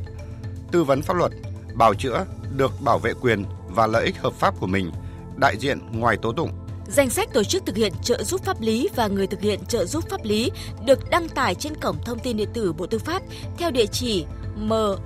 tư 0.76 0.84
vấn 0.84 1.02
pháp 1.02 1.18
luật, 1.18 1.32
bào 1.74 1.94
chữa, 1.94 2.26
được 2.56 2.72
bảo 2.82 3.00
vệ 3.00 3.14
quyền 3.22 3.46
và 3.70 3.88
lợi 3.88 4.06
ích 4.06 4.18
hợp 4.18 4.34
pháp 4.34 4.60
của 4.60 4.68
mình, 4.68 4.92
đại 5.36 5.58
diện 5.58 5.80
ngoài 5.92 6.18
tố 6.22 6.34
tụng. 6.34 6.52
Danh 6.88 7.10
sách 7.10 7.30
tổ 7.34 7.44
chức 7.44 7.66
thực 7.66 7.76
hiện 7.76 7.94
trợ 8.04 8.24
giúp 8.24 8.44
pháp 8.44 8.62
lý 8.62 8.90
và 8.96 9.08
người 9.08 9.28
thực 9.28 9.42
hiện 9.42 9.60
trợ 9.66 9.86
giúp 9.86 10.10
pháp 10.10 10.24
lý 10.24 10.52
được 10.86 11.10
đăng 11.10 11.30
tải 11.30 11.56
trên 11.56 11.76
cổng 11.76 11.98
thông 12.06 12.20
tin 12.20 12.38
điện 12.38 12.50
tử 12.54 12.74
Bộ 12.74 12.86
Tư 12.86 13.00
pháp 13.00 13.22
theo 13.58 13.72
địa 13.72 13.86
chỉ 13.86 14.26
moz.gov.vn, 14.58 15.06